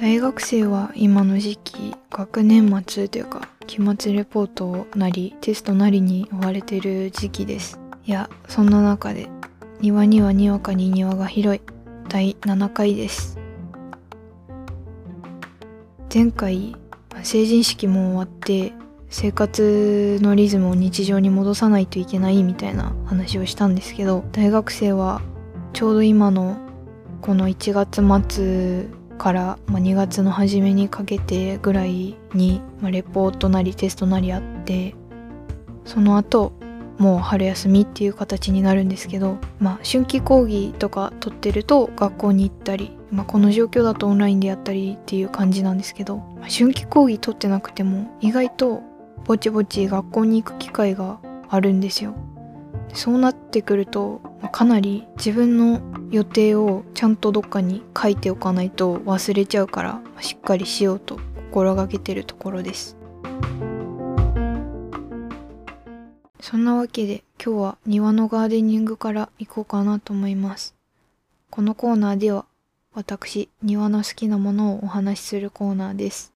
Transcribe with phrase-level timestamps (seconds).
[0.00, 7.80] 大学生は今の時期学年末というか期末レポートなりテストなりに追われてる時期です。
[8.06, 9.28] いやそんな中で
[9.80, 11.62] 庭にはにわかに庭が広い。
[12.08, 13.36] 第7回です。
[16.12, 16.76] 前回
[17.24, 18.72] 成人式も終わって
[19.14, 25.22] 生活のリズムを日常に戻さないといけないみたいな話をしたんですけど大学生は
[25.72, 26.56] ちょうど今の
[27.20, 34.96] この1月末から、まあ、2月の初めにかけてぐらいに、まあ、レポートなりテストなりあって
[35.84, 36.52] その後
[36.98, 48.82] もう春休みっていう形になるんですけど、まあ、春季講義とか取ってると学校に行ったり、まあ、この状況だとオンラインでやったりっていう感じなんですけど、まあ、春季講義取ってなくても意外と
[49.24, 52.14] ぼちぼち学校に行く機会があるんですよ。
[52.92, 61.18] そうなってくると、ま、かなり自分の予定をちゃんとどっかに書いておかないと忘れちゃうから、しっかりしようと
[61.50, 62.96] 心がけてるところです。
[66.40, 70.74] そんなわけで今日は庭のガーデニングから行こうかなと思います。
[71.48, 72.44] このコーナーでは
[72.92, 76.33] 私庭の好きなものをお話しするコーナーです。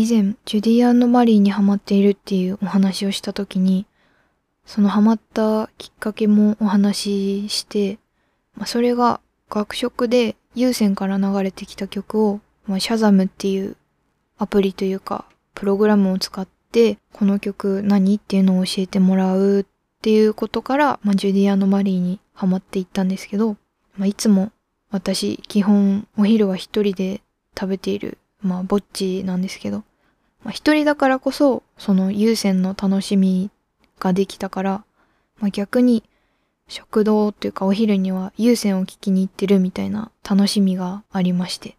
[0.00, 3.86] 以前ジュディアンマリーにハマっているっていうお話をした時に
[4.68, 7.98] そのハマったきっかけもお話しして、
[8.54, 13.76] まあ、それが学食で有線から流れてきた曲を、まあ、シャザムっていう
[14.36, 19.64] アプリというか、プログラムを使って、この曲何っていうのを教えてもらうっ
[20.02, 23.56] ていうことから、まあ、ジュディアンのマリーにハマっていったんですけど、
[23.96, 24.52] まあ、いつも
[24.90, 27.22] 私、基本お昼は一人で
[27.58, 29.82] 食べている、まあ、ぼっちなんですけど、
[30.44, 33.50] まあ、一人だからこそ、その有線の楽しみ
[33.98, 34.84] ができたから、
[35.40, 36.04] まあ、逆に
[36.68, 41.76] 食堂っていうかお昼には有線を聞きに行ってるみたいな楽しみがありまして。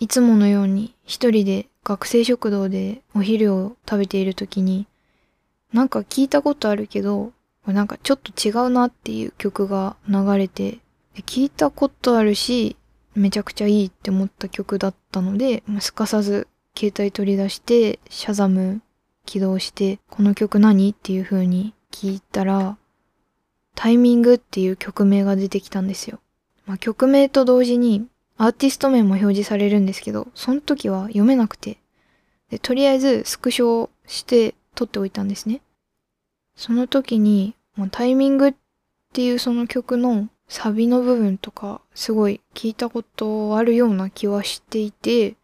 [0.00, 4.86] いつものように一人で学生食堂でお昼を食べている時に、
[5.72, 7.32] なんか聞いたことあるけど、
[7.66, 10.78] なんかちょっと違うなっていう曲が流れて、
[11.14, 12.76] 聞いたことあるし、
[13.14, 18.82] めちゃくちゃいいって思った曲だったので、すかさず携帯取り出して、シャザム
[19.26, 22.76] 起動して、この曲何っていう風に聞いたら、
[23.74, 26.20] タイミングっていう曲名が出てきたんですよ。
[26.66, 28.06] まあ、曲名と同時に
[28.36, 31.78] アーティスト名も表示されるんですけど、その時は読めなくて、
[32.50, 35.62] でとりあえずスクショして撮っておいたんですね。
[36.54, 38.54] その時に、まあ、タイミングっ
[39.12, 45.36] ていうその曲のサビの部分とか、すごい聞いたことあるような気はしていて、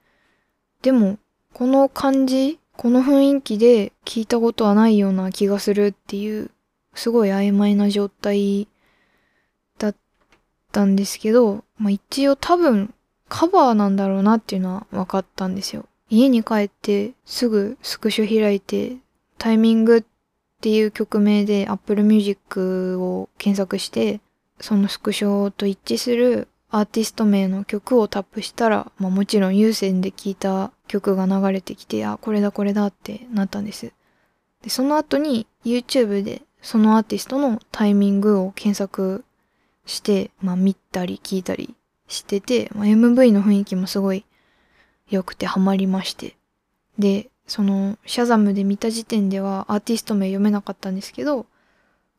[0.82, 1.18] でも、
[1.52, 6.50] この感じ、この雰囲気で聞いたことはないような気がするっていう
[6.94, 8.68] すごい曖昧な状態
[9.78, 9.96] だっ
[10.72, 12.94] たんですけど、まあ、一応多分
[13.28, 15.86] カバーなんだろうなっていうのは分かったんですよ。
[16.10, 18.96] 家に帰ってすぐスクショ開いて
[19.38, 20.04] タイミングっ
[20.60, 24.20] ていう曲名で Apple Music を検索して
[24.60, 33.92] そのスクショと一致するアーティスト名の曲をタップしたら、まあ、もちろん有線で聴いた曲が流れてきて、あ、これだこれだってなったんです。
[34.62, 39.24] で、その後に YouTube でそのアーティストのタイミングを検索
[39.86, 41.74] して、まあ見たり聞いたり
[42.06, 44.24] してて、まあ、MV の雰囲気もすごい
[45.08, 46.36] 良くてハマりまして。
[46.98, 51.46] で、そのシャザムで見た時点ではアーティスト名読めなかったんですけど、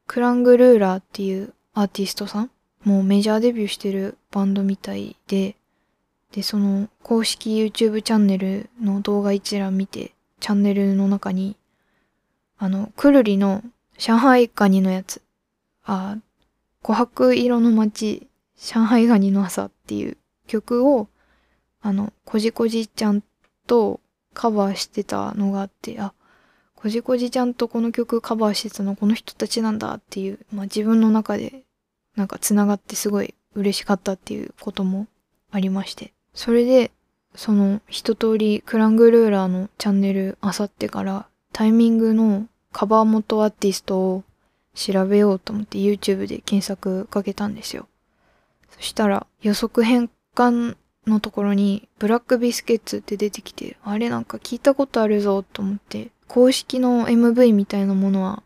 [0.08, 2.52] クラングルーラーっていうアーティストさん、
[2.84, 5.56] もうメジャーデビューしてるバンドみたいで、
[6.32, 11.58] で、その公式 YouTube チャンネルの動画一覧見て、チャンネルの中に、
[12.58, 13.64] あの、くるりの
[13.98, 15.22] 上海ガニのやつ。
[15.84, 16.18] あ、
[16.84, 21.08] 琥珀色の街、上海ガニの朝っていう曲を、
[21.82, 23.24] あの、こじこじちゃん
[23.66, 24.00] と
[24.34, 26.14] カバーしてたのがあって、あ、
[26.76, 31.64] こじこじちゃんとこの曲カバーしてたのこの人たちなんだっていう、まあ自分の中で
[32.16, 35.08] なんか繋がってすごい嬉しかったっていうことも
[35.52, 36.14] ありまして。
[36.34, 36.92] それで、
[37.36, 44.24] その一通りクラングルーラーのチャンネルあさってからタイミングのカバー元アーティストを
[44.74, 47.88] 調べようと思って YouTube で検索かけたんですよ。
[48.76, 58.44] そしたら予測変換のところにブラックビスケッツって出てきて、あれなんか聞いたことあるぞと思って、公式の MV みたいなものは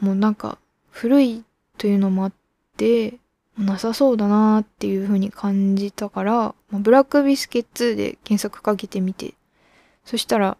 [0.00, 0.58] もうなんか
[0.90, 1.44] 古い
[1.78, 2.36] というのもあって、
[3.58, 9.34] なさそうだなーっていう風に感じたからま、ブラックビスケッツで検索かけてみて、
[10.04, 10.56] そしたら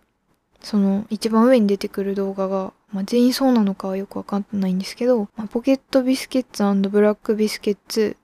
[0.62, 8.16] その一番上に出てくる動画が、まあ、全員そうなのかはよくわかんないんですけど、まあ、ポケットビスケッツブラックビスケッツ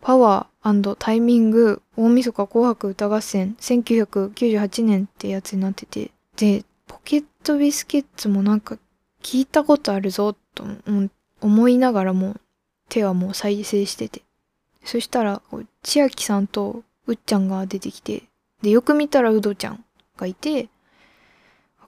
[0.00, 6.10] パワータイミング大晦日紅白歌合戦1998年ってやつになってて。
[6.36, 8.78] でポケットビスケッツもなんか
[9.22, 10.64] 聞いたことあるぞと
[11.40, 12.36] 思いながらも
[12.88, 14.22] 手はもう再生してて。
[14.86, 15.42] そしたら
[15.82, 18.22] 千秋さんとうっちゃんが出てきて
[18.62, 19.84] でよく見たらうどちゃん
[20.16, 20.68] がいて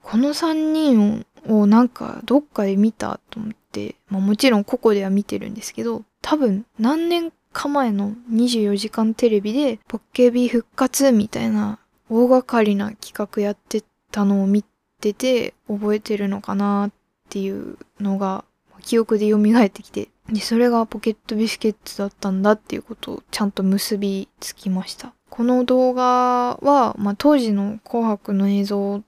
[0.02, 11.78] この3人をなんかどっかで見たと思って、まあ、もちろんここでは見てるんですけど多分何年か前の24時間テレビでポッケビ復活みたいな
[12.10, 14.64] 大掛かりな企画やってたのを見
[15.00, 16.90] てて覚えてるのかなっ
[17.28, 18.44] ていうのが
[18.82, 20.08] 記憶で蘇ってきて。
[20.32, 29.02] でそれがポケットビスケッツだったんだっていうことをちゃんと結びつきましたこの動画は、まあ、当時の紅白の映像っ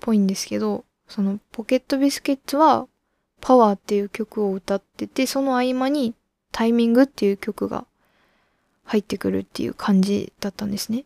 [0.00, 2.86] ぽいんですけど、そのポケットビスケッツは
[3.40, 6.14] パワーっていう曲を歌ってて、その合間に
[6.52, 7.86] タイミングっていう曲が
[8.84, 11.04] 入ってくるっていう感じだったんですね。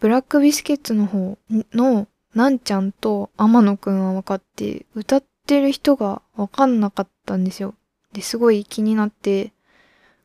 [0.00, 1.36] ブラックビスケッツの方
[1.74, 7.74] のなんちゃんと天野くんは分かって、歌ってる人が分かんなかったんですよ。
[8.12, 9.52] で、すごい気になって、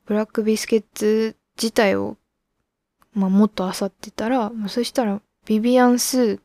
[0.06, 2.18] ブラックビスケッツ自体を、
[3.14, 6.42] まあ、もっと漁ってたら、まあ、そしたら、ビビアンスーっ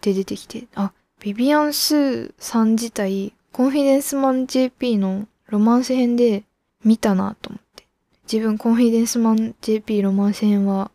[0.00, 6.44] て出てきて、あ、ビビアン・スーさん自体、コンフィデンスマン JP のロマンス編で
[6.84, 7.86] 見たなと思って。
[8.30, 10.90] 自分コンフィデンスマン JP ロマンス編は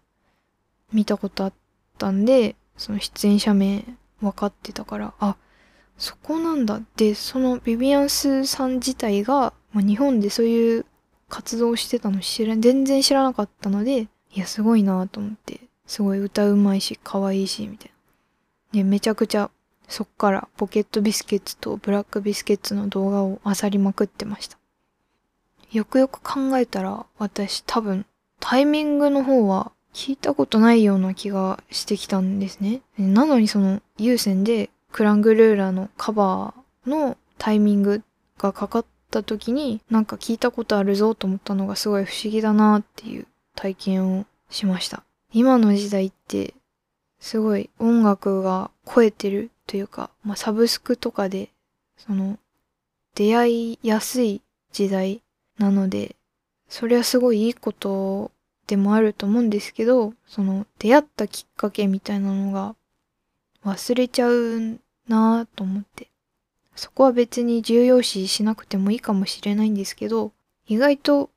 [0.93, 1.53] 見たことあっ
[1.97, 3.83] たんで、その出演者名
[4.21, 5.37] 分かってたから、あ、
[6.01, 6.81] そこなんだ。
[6.97, 10.85] で、そのビビアンスさん自体が、まあ、日本でそういう
[11.29, 15.61] 活動をしてたの知ら、全然知らなかったので、いや、すごいなと思って。
[15.85, 17.91] すごい歌うまいし、可愛いし、みたい
[18.73, 18.79] な。
[18.79, 19.51] で、めちゃくちゃ
[19.91, 24.57] そっからポケットビスケッツとブラックビスケッツの動画を漁りまくってました。
[25.71, 28.05] よくよく考えたら私多分
[28.39, 32.81] タイミングの方は聞いたことないような気がしてきたんですね。
[32.97, 38.03] なのにその有線でクラングルーラーのカバーのタイミング
[38.37, 45.03] がかかった時になんか聞いたことあるぞと思ったのがすごい不思議だなっていう体験をしました。
[45.33, 46.53] 今の時代って
[47.21, 51.49] すごい音楽が超えてるというか、まあ、サブスクとかで、
[51.95, 52.37] その、
[53.15, 54.41] 出会いやすい
[54.73, 55.21] 時代
[55.57, 56.15] なので、
[56.67, 58.31] それはすごいいいこと
[58.65, 62.75] でもあると思うんですけど、その、出会ったきっかけみたいなのが
[63.63, 66.09] 忘れちゃうなぁと思って。
[66.75, 70.31] そこは別に重要視しなくてもいいかもしれないんですけど、
[70.67, 71.29] 意外と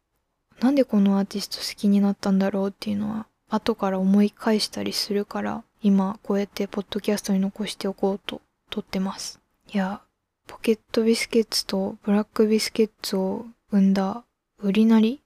[0.61, 8.41] なんでこのアーティスト好きになったんだろうっていうのは後から思い返したりするから今こうやってポッドキャストに残しておこうと
[8.71, 9.41] 撮ってます。
[9.73, 10.01] いや、
[10.47, 14.25] ポケットビスケッツとブラックビスケッツを生んだ
[14.59, 15.21] 売りなり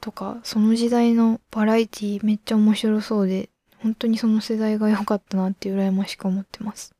[0.00, 3.48] とか、その時代のバラエティめっちゃ面白そうで、
[3.84, 6.94] 本当にその世代が良かったなって羨ましく思ってます。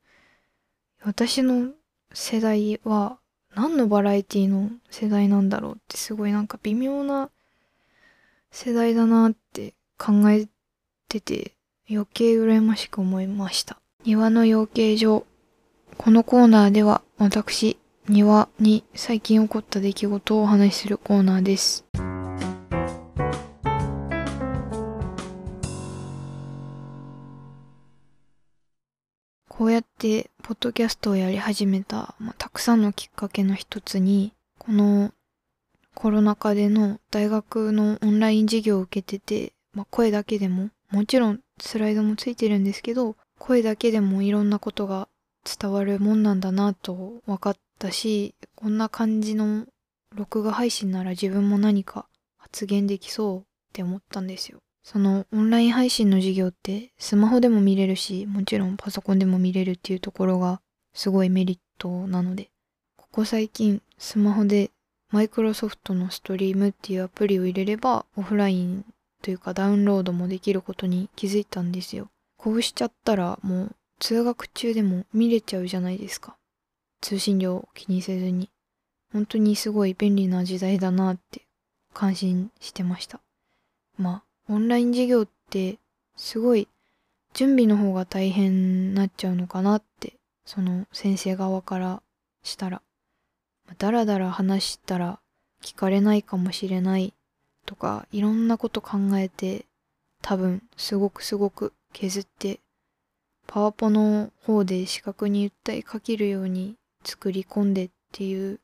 [1.03, 1.71] 私の
[2.13, 3.17] 世代は
[3.55, 7.31] 何のバラエティの世代なんだろうってすごいなんか微妙な
[8.51, 10.47] 世代だなって考え
[11.09, 11.53] てて、
[11.89, 13.79] 余計羨ましく思いました。
[14.03, 15.25] 庭の養鶏場。
[15.97, 21.83] このコーナーでは私、庭に最近起こった出来事をお話しするコーナーです。
[29.97, 35.11] てポッドキャストをやり始めた、まあ、たくさんのきっかけの一つに、この
[35.93, 45.07] コロナ禍での大学のオンライン授業を受けてて、まあ、声だけでももちろんスライドもついてるんですけど、声だけでもいろんなことが
[45.43, 49.65] 伝わるもんなんだなと分かったし、こんな感じの
[50.13, 54.59] 録画配信なら自分も何か発言できそうって思ったんですよ。
[54.85, 60.61] そのオンライン配信の授業ってスマホでも見れるし、もちろんパソコンでも見れるっていうところが
[60.93, 62.51] すごいメリットなので、
[62.95, 64.69] ここ最近スマホで
[65.11, 68.85] マイクロソフトのストリームっていうアプリを入れればオフライン
[69.23, 72.09] というかダウンロードもできることに気づいたんですよ。
[72.37, 76.37] こうしちゃったらもう通学中でも見れちゃうじゃないですか。
[77.01, 78.51] 通信料を気にせずに。
[79.11, 81.41] 本当にすごい便利な時代だなって
[81.91, 83.19] 感心してました。
[83.97, 85.77] まあ、オンライン授業って
[86.15, 86.67] すごい
[87.33, 90.13] 準備の方が大変になっちゃうのかなって、
[90.45, 92.01] その先生側から
[92.43, 92.81] したら。
[93.77, 95.19] だらだら話したら
[95.61, 97.13] 聞かれないかもしれない
[97.65, 99.65] とかいろんなこと考えて
[100.21, 102.59] 多分すごくすごく削って
[103.47, 108.59] パワポの方で視覚に訴えかけるように作り込んでっていう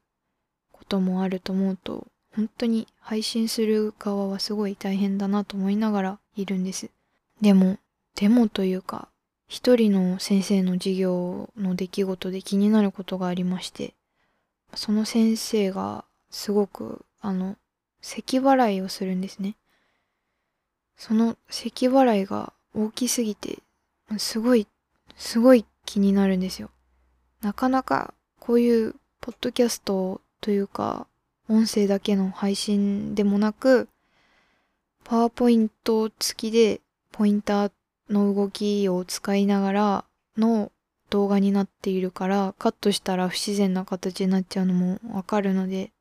[0.72, 6.90] こともあると思うと本当に配信する側はすごい大変だなと思いながらいるんです。
[7.42, 7.78] でも、
[8.16, 9.10] でもというか、
[9.48, 13.96] 一人の先生の授業の出来事で気になることがありまして、
[14.76, 17.58] その先生がすごく、あの、
[18.02, 19.58] 咳払いをするんですね。
[20.96, 23.60] その咳払いが大きすぎて、
[24.18, 24.68] すごい、
[25.18, 26.70] すごい気になるんですよ。
[27.42, 31.08] なかなかこういうポッドキャストというか、
[31.50, 33.90] 音声だけの配信でもなく、
[35.04, 36.82] パワーポイント付きで
[37.12, 37.72] ポインター
[38.10, 40.06] の動きを使いながら
[40.38, 40.72] の
[41.10, 45.92] 動画になっているからカットしたら不自然な形になっちゃうのもわかるので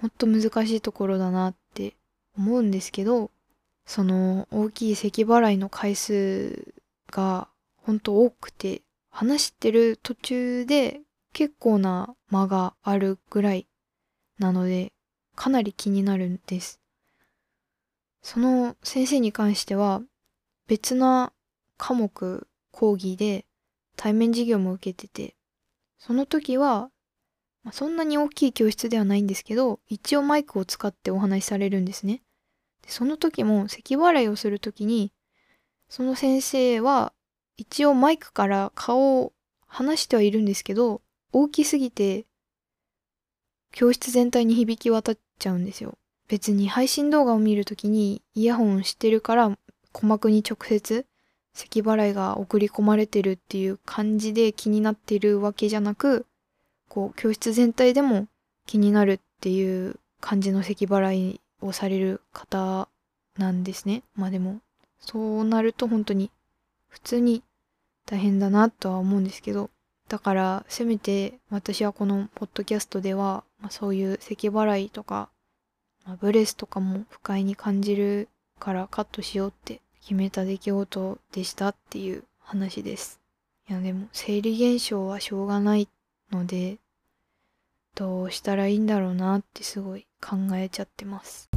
[0.00, 1.94] ほんと難しいところだなって
[2.36, 3.30] 思うんですけど
[3.86, 6.74] その大きい咳払いの回数
[7.10, 7.48] が
[7.84, 11.00] ほんと多くて話してる途中で
[11.32, 13.66] 結構な間があるぐらい
[14.42, 14.92] なので
[15.36, 16.80] かなり気になるんです。
[18.22, 20.02] その先生に関しては
[20.66, 21.32] 別な
[21.76, 23.46] 科目講義で
[23.96, 25.34] 対面授業も受けてて
[25.98, 26.90] その時は、
[27.64, 32.22] ま、そんなに大きい教室ではないんですけど一応マイクを使ってお話しされるんですね。
[32.82, 35.12] でその時も咳払いをする時に
[35.88, 37.12] その先生は
[37.56, 39.32] 一応マイクから顔を
[39.66, 42.26] 離してはいるんですけど大きすぎて
[43.72, 45.98] 教室全体に響き渡っちゃうんですよ。
[46.28, 49.58] 別に配信動画を見るときにイヤホンしてるから
[49.92, 51.06] 鼓膜に直接
[51.52, 56.26] 咳払いが送り込まれてるっていう感じで気になってるわけじゃなく
[56.88, 58.28] こう教室全体でも
[58.66, 62.88] 気になるっていう感じの咳払いをされる方
[63.36, 64.02] なんですね。
[64.14, 64.60] まあでも
[65.00, 66.30] そうなると本当に
[66.88, 67.42] 普通に
[68.06, 69.70] 大変だなとは思うんですけど
[70.08, 75.30] だからせめて私はこのポッドキャストでは、まあ、そういう咳払いとか、
[76.04, 78.28] まあ、ブレスとかも不快に感じる
[78.58, 83.20] からカットしようって決めた出来事でしたっていう話です。
[83.70, 85.88] いやでも生理現象はしょうがない
[86.32, 86.78] ので
[87.94, 91.48] どうしたらいいんだろうなってすごい考えちゃってます。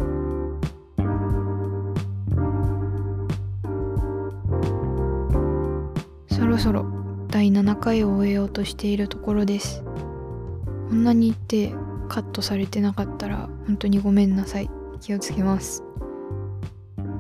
[6.30, 6.86] そろそろ
[7.30, 14.70] 第7回を終えようとしているところですこんなに言ってカットされてなかったら本当にごめんなさい。
[15.02, 15.84] 気をつけます。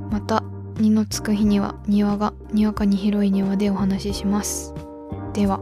[0.09, 0.43] また
[0.75, 4.73] 2のつく日には庭がにわかに広い庭でお話しします。
[5.33, 5.59] では。